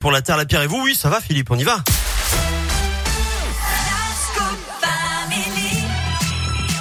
Pour 0.00 0.12
la 0.12 0.22
Terre, 0.22 0.38
la 0.38 0.46
Pierre 0.46 0.62
et 0.62 0.66
vous, 0.66 0.80
oui, 0.80 0.94
ça 0.94 1.10
va 1.10 1.20
Philippe, 1.20 1.50
on 1.50 1.58
y 1.58 1.62
va. 1.62 1.76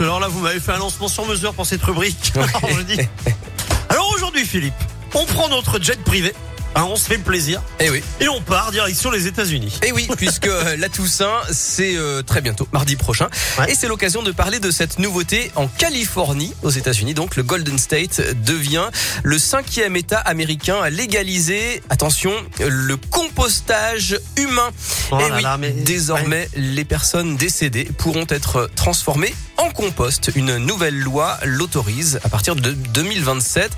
Alors 0.00 0.18
là, 0.18 0.28
vous 0.28 0.40
m'avez 0.40 0.58
fait 0.58 0.72
un 0.72 0.78
lancement 0.78 1.08
sur 1.08 1.26
mesure 1.26 1.52
pour 1.52 1.66
cette 1.66 1.82
rubrique. 1.82 2.32
Alors, 3.90 4.10
aujourd'hui, 4.14 4.46
Philippe, 4.46 4.72
on 5.12 5.26
prend 5.26 5.50
notre 5.50 5.78
jet 5.78 6.02
privé, 6.02 6.32
hein, 6.74 6.84
on 6.88 6.96
se 6.96 7.06
fait 7.06 7.18
plaisir, 7.18 7.62
Eh 7.80 7.90
oui, 7.90 8.02
et 8.20 8.28
on 8.28 8.40
part 8.40 8.70
direction 8.72 9.10
les 9.10 9.26
États-Unis. 9.26 9.78
eh 9.84 9.92
oui, 9.92 10.08
puisque 10.16 10.46
euh, 10.46 10.76
la 10.76 10.88
Toussaint, 10.88 11.40
c'est 11.50 11.96
euh, 11.96 12.22
très 12.22 12.40
bientôt, 12.40 12.66
mardi 12.72 12.96
prochain. 12.96 13.28
Ouais. 13.58 13.70
Et 13.72 13.74
c'est 13.74 13.88
l'occasion 13.88 14.22
de 14.22 14.32
parler 14.32 14.58
de 14.60 14.70
cette 14.70 14.98
nouveauté 14.98 15.50
en 15.56 15.68
Californie, 15.68 16.52
aux 16.62 16.70
États-Unis. 16.70 17.14
Donc 17.14 17.36
le 17.36 17.42
Golden 17.42 17.78
State 17.78 18.20
devient 18.44 18.88
le 19.22 19.38
cinquième 19.38 19.96
État 19.96 20.18
américain 20.18 20.80
à 20.82 20.90
légaliser, 20.90 21.82
attention, 21.90 22.32
le 22.60 22.96
compostage 22.96 24.18
humain. 24.36 24.70
Oh 25.10 25.18
Eh 25.24 25.28
là 25.28 25.36
oui, 25.36 25.42
là, 25.42 25.56
mais- 25.58 25.70
désormais, 25.70 26.48
les 26.56 26.84
personnes 26.84 27.36
décédées 27.36 27.84
pourront 27.98 28.26
être 28.28 28.70
transformées 28.76 29.34
en 29.58 29.70
compost. 29.70 30.30
Une 30.34 30.56
nouvelle 30.56 30.98
loi 30.98 31.38
l'autorise 31.44 32.18
à 32.24 32.28
partir 32.28 32.56
de 32.56 32.72
2027. 32.72 33.70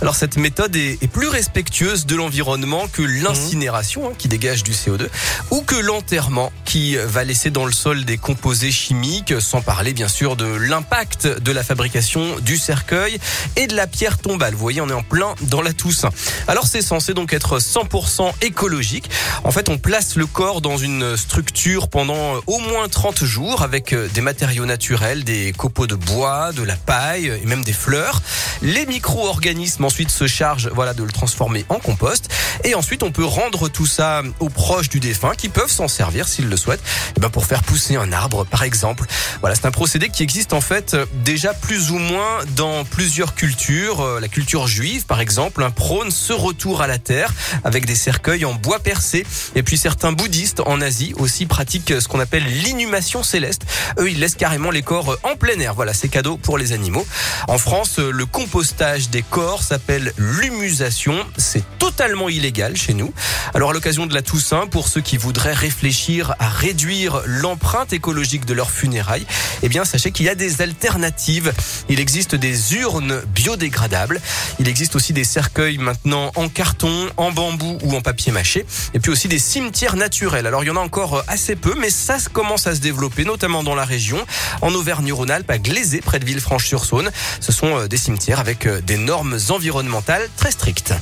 Alors 0.00 0.14
cette 0.14 0.36
méthode 0.36 0.76
est, 0.76 1.06
plus 1.06 1.28
respectueuse 1.28 2.04
de 2.06 2.16
l'environnement 2.16 2.86
que 2.88 3.02
l'incinération 3.02 4.10
hein, 4.10 4.12
qui 4.18 4.28
dégage 4.28 4.62
du 4.62 4.72
CO2 4.72 5.08
ou 5.50 5.62
que 5.62 5.76
l'enterrement 5.76 6.52
qui 6.66 6.96
va 6.96 7.24
laisser 7.24 7.50
dans 7.50 7.64
le 7.64 7.72
sol 7.72 8.04
des 8.04 8.18
composés 8.18 8.72
chimiques, 8.72 9.34
sans 9.40 9.62
parler 9.62 9.94
bien 9.94 10.08
sûr 10.08 10.36
de 10.36 10.44
l'impact 10.44 11.26
de 11.26 11.52
la 11.52 11.62
fabrication 11.62 12.38
du 12.40 12.56
cercueil 12.56 13.18
et 13.54 13.66
de 13.66 13.74
la 13.74 13.86
pierre 13.86 14.18
tombale. 14.18 14.52
Vous 14.52 14.60
voyez, 14.60 14.80
on 14.80 14.88
est 14.88 14.92
en 14.92 15.02
plein 15.02 15.34
dans 15.42 15.62
la 15.62 15.72
Toussaint. 15.72 16.10
Alors 16.48 16.66
c'est 16.66 16.82
censé 16.82 17.14
donc 17.14 17.32
être 17.32 17.58
100% 17.58 18.32
écologique. 18.42 19.08
En 19.44 19.52
fait, 19.52 19.68
on 19.68 19.78
place 19.78 20.16
le 20.16 20.26
corps 20.26 20.60
dans 20.60 20.76
une 20.76 21.16
structure 21.16 21.88
pendant 21.88 22.34
au 22.46 22.58
moins 22.58 22.88
30 22.88 23.24
jours 23.24 23.62
avec 23.62 23.94
des 23.94 24.20
matériaux 24.20 24.66
naturels, 24.66 25.24
des 25.24 25.52
copeaux 25.56 25.86
de 25.86 25.94
bois, 25.94 26.52
de 26.52 26.64
la 26.64 26.76
paille 26.76 27.26
et 27.26 27.46
même 27.46 27.62
des 27.62 27.72
fleurs. 27.72 28.20
Les 28.60 28.86
micro-organismes 28.86 29.84
ensuite 29.84 30.10
se 30.10 30.26
chargent 30.26 30.70
voilà, 30.74 30.94
de 30.94 31.04
le 31.04 31.12
transformer 31.12 31.64
en 31.68 31.78
compost. 31.78 32.28
Et 32.64 32.74
ensuite, 32.74 33.02
on 33.04 33.12
peut 33.12 33.24
rendre 33.24 33.68
tout 33.68 33.86
ça 33.86 34.22
aux 34.40 34.48
proches 34.48 34.88
du 34.88 34.98
défunt 34.98 35.34
qui 35.36 35.48
peuvent 35.48 35.70
s'en 35.70 35.88
servir 35.88 36.26
s'ils 36.26 36.48
le 36.48 36.55
souhaitent 36.56 36.82
eh 37.16 37.20
ben, 37.20 37.30
pour 37.30 37.46
faire 37.46 37.62
pousser 37.62 37.96
un 37.96 38.12
arbre, 38.12 38.44
par 38.44 38.62
exemple. 38.62 39.06
Voilà, 39.40 39.54
c'est 39.54 39.66
un 39.66 39.70
procédé 39.70 40.08
qui 40.08 40.22
existe 40.22 40.52
en 40.52 40.60
fait 40.60 40.96
déjà 41.24 41.54
plus 41.54 41.90
ou 41.90 41.98
moins 41.98 42.38
dans 42.56 42.84
plusieurs 42.84 43.34
cultures. 43.34 44.00
Euh, 44.00 44.20
La 44.20 44.28
culture 44.28 44.66
juive, 44.66 45.06
par 45.06 45.20
exemple, 45.20 45.66
prône 45.74 46.10
ce 46.10 46.32
retour 46.32 46.82
à 46.82 46.86
la 46.86 46.98
terre 46.98 47.32
avec 47.64 47.86
des 47.86 47.94
cercueils 47.94 48.44
en 48.44 48.54
bois 48.54 48.78
percé. 48.78 49.26
Et 49.54 49.62
puis 49.62 49.76
certains 49.76 50.12
bouddhistes 50.12 50.60
en 50.60 50.80
Asie 50.80 51.12
aussi 51.18 51.46
pratiquent 51.46 52.00
ce 52.00 52.08
qu'on 52.08 52.20
appelle 52.20 52.44
l'inhumation 52.62 53.22
céleste. 53.22 53.62
Eux, 53.98 54.10
ils 54.10 54.18
laissent 54.18 54.34
carrément 54.34 54.70
les 54.70 54.82
corps 54.82 55.16
en 55.22 55.36
plein 55.36 55.58
air. 55.60 55.74
Voilà, 55.74 55.92
c'est 55.94 56.08
cadeau 56.08 56.36
pour 56.36 56.58
les 56.58 56.72
animaux. 56.72 57.06
En 57.48 57.58
France, 57.58 57.98
le 57.98 58.26
compostage 58.26 59.10
des 59.10 59.22
corps 59.22 59.62
s'appelle 59.62 60.12
l'humusation. 60.16 61.14
C'est 61.36 61.64
totalement 61.78 62.28
illégal 62.28 62.76
chez 62.76 62.94
nous. 62.94 63.12
Alors 63.54 63.70
à 63.70 63.72
l'occasion 63.72 64.06
de 64.06 64.14
la 64.14 64.22
Toussaint, 64.22 64.66
pour 64.66 64.88
ceux 64.88 65.00
qui 65.00 65.16
voudraient 65.16 65.52
réfléchir 65.52 66.34
à 66.38 66.45
réduire 66.48 67.22
l'empreinte 67.26 67.92
écologique 67.92 68.44
de 68.44 68.54
leurs 68.54 68.70
funérailles, 68.70 69.26
eh 69.62 69.68
bien 69.68 69.84
sachez 69.84 70.10
qu'il 70.10 70.26
y 70.26 70.28
a 70.28 70.34
des 70.34 70.62
alternatives. 70.62 71.52
Il 71.88 72.00
existe 72.00 72.34
des 72.34 72.74
urnes 72.74 73.22
biodégradables. 73.34 74.20
Il 74.58 74.68
existe 74.68 74.96
aussi 74.96 75.12
des 75.12 75.24
cercueils 75.24 75.78
maintenant 75.78 76.32
en 76.34 76.48
carton, 76.48 77.08
en 77.16 77.30
bambou 77.32 77.78
ou 77.82 77.94
en 77.94 78.00
papier 78.00 78.32
mâché. 78.32 78.66
Et 78.94 79.00
puis 79.00 79.10
aussi 79.10 79.28
des 79.28 79.38
cimetières 79.38 79.96
naturels. 79.96 80.46
Alors 80.46 80.64
il 80.64 80.66
y 80.66 80.70
en 80.70 80.76
a 80.76 80.80
encore 80.80 81.24
assez 81.28 81.56
peu, 81.56 81.74
mais 81.78 81.90
ça 81.90 82.16
commence 82.32 82.66
à 82.66 82.74
se 82.74 82.80
développer, 82.80 83.24
notamment 83.24 83.62
dans 83.62 83.74
la 83.74 83.84
région, 83.84 84.24
en 84.62 84.72
Auvergne-Rhône-Alpes, 84.74 85.50
à 85.50 85.58
Glazé, 85.58 86.00
près 86.00 86.18
de 86.18 86.24
Villefranche-sur-Saône. 86.24 87.10
Ce 87.40 87.52
sont 87.52 87.78
euh, 87.78 87.88
des 87.88 87.96
cimetières 87.96 88.40
avec 88.40 88.66
euh, 88.66 88.80
des 88.80 88.96
normes 88.96 89.38
environnementales 89.50 90.28
très 90.36 90.50
strictes. 90.50 90.94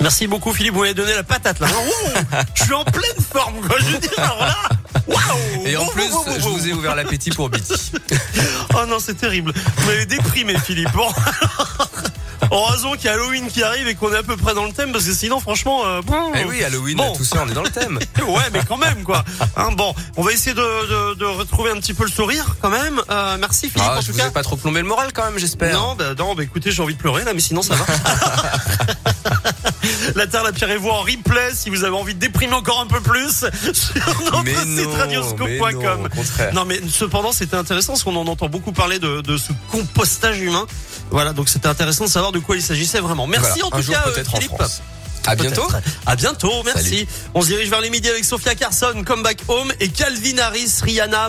Merci 0.00 0.26
beaucoup 0.28 0.52
Philippe, 0.52 0.74
vous 0.74 0.80
m'avez 0.80 0.94
donné 0.94 1.14
la 1.14 1.22
patate 1.24 1.58
là. 1.60 1.66
Ouh, 1.70 2.36
je 2.54 2.62
suis 2.64 2.72
en 2.74 2.84
pleine 2.84 3.24
forme 3.32 3.54
quoi, 3.66 3.76
je 3.80 3.84
veux 3.86 3.98
dire, 3.98 4.10
alors 4.18 4.38
là, 4.38 4.56
waouh 5.08 5.66
Et 5.66 5.76
en 5.76 5.86
plus, 5.86 6.04
je 6.38 6.48
vous 6.48 6.68
ai 6.68 6.72
ouvert 6.72 6.94
l'appétit 6.94 7.30
pour 7.30 7.48
Biti. 7.50 7.72
Oh 8.80 8.86
non, 8.86 8.98
c'est 9.00 9.14
terrible. 9.14 9.52
Vous 9.78 9.86
m'avez 9.86 10.06
déprimé, 10.06 10.54
Philippe. 10.58 10.92
Bon. 10.92 11.08
Heureusement 12.52 12.92
qu'il 12.92 13.06
y 13.06 13.08
a 13.08 13.14
Halloween 13.14 13.48
qui 13.48 13.62
arrive 13.64 13.88
et 13.88 13.94
qu'on 13.96 14.12
est 14.12 14.18
à 14.18 14.22
peu 14.22 14.36
près 14.36 14.54
dans 14.54 14.64
le 14.66 14.72
thème 14.72 14.92
parce 14.92 15.04
que 15.04 15.12
sinon, 15.12 15.40
franchement, 15.40 15.84
euh, 15.84 16.00
bon. 16.02 16.32
Eh 16.36 16.44
oui, 16.44 16.62
Halloween, 16.62 16.96
Bon. 16.96 17.12
tout 17.16 17.24
ça, 17.24 17.42
on 17.44 17.50
est 17.50 17.54
dans 17.54 17.62
le 17.64 17.70
thème. 17.70 17.98
Ouais, 18.28 18.42
mais 18.52 18.60
quand 18.68 18.76
même, 18.76 19.02
quoi. 19.04 19.24
Hein, 19.56 19.70
bon, 19.72 19.94
on 20.16 20.22
va 20.22 20.32
essayer 20.32 20.54
de, 20.54 20.60
de, 20.60 21.14
de 21.14 21.24
retrouver 21.24 21.70
un 21.70 21.76
petit 21.76 21.94
peu 21.94 22.04
le 22.04 22.10
sourire, 22.10 22.56
quand 22.60 22.68
même. 22.70 23.00
Euh, 23.10 23.36
merci, 23.40 23.68
Philippe, 23.70 23.88
Ah, 23.90 23.96
en 23.98 24.00
je 24.00 24.06
tout 24.08 24.12
vous 24.12 24.18
cas. 24.18 24.28
ai 24.28 24.30
pas 24.30 24.42
trop 24.42 24.56
plombé 24.56 24.80
le 24.80 24.86
moral 24.86 25.12
quand 25.12 25.24
même, 25.24 25.38
j'espère. 25.38 25.72
Non, 25.74 25.94
bah, 25.96 26.14
non, 26.16 26.34
bah, 26.34 26.42
écoutez, 26.44 26.70
j'ai 26.70 26.82
envie 26.82 26.94
de 26.94 26.98
pleurer, 27.00 27.24
là, 27.24 27.32
mais 27.34 27.40
sinon, 27.40 27.62
ça 27.62 27.74
va. 27.74 27.84
La 30.14 30.26
Terre, 30.26 30.42
la 30.42 30.52
Pierre 30.52 30.70
et 30.70 30.76
vous 30.76 30.88
en 30.88 31.02
replay, 31.02 31.50
si 31.54 31.70
vous 31.70 31.84
avez 31.84 31.96
envie 31.96 32.14
de 32.14 32.20
déprimer 32.20 32.54
encore 32.54 32.80
un 32.80 32.86
peu 32.86 33.00
plus, 33.00 33.44
sur 33.72 34.22
notre 34.24 34.44
Mais 34.44 34.54
site 34.54 34.66
non, 34.66 34.74
mais 34.76 34.84
non, 34.84 34.92
radioscope.com. 34.92 36.08
Non, 36.54 36.64
mais 36.64 36.80
cependant, 36.90 37.32
c'était 37.32 37.56
intéressant 37.56 37.92
parce 37.92 38.04
qu'on 38.04 38.16
en 38.16 38.26
entend 38.26 38.48
beaucoup 38.48 38.72
parler 38.72 38.98
de, 38.98 39.20
de 39.20 39.36
ce 39.36 39.52
compostage 39.70 40.40
humain. 40.40 40.66
Voilà, 41.10 41.32
donc 41.32 41.48
c'était 41.48 41.68
intéressant 41.68 42.04
de 42.04 42.10
savoir 42.10 42.32
de 42.32 42.38
quoi 42.38 42.56
il 42.56 42.62
s'agissait 42.62 43.00
vraiment. 43.00 43.26
Merci 43.26 43.60
Voilà, 43.60 43.66
en 43.66 43.70
tout 43.70 43.76
un 43.76 43.80
jour 43.80 43.94
cas, 43.94 44.04
euh, 44.08 44.24
Philippe. 44.24 44.52
À 45.26 45.34
bientôt. 45.34 45.68
À 46.06 46.16
bientôt, 46.16 46.62
merci. 46.64 46.84
Salut. 46.84 47.06
On 47.34 47.42
se 47.42 47.48
dirige 47.48 47.68
vers 47.68 47.80
les 47.80 47.90
midis 47.90 48.08
avec 48.08 48.24
Sophia 48.24 48.54
Carson, 48.54 49.02
Come 49.04 49.22
Back 49.22 49.40
Home 49.48 49.72
et 49.78 49.88
Calvin 49.88 50.38
Harris, 50.38 50.80
Rihanna. 50.82 51.28